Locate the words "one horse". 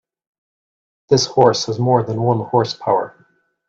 2.23-2.73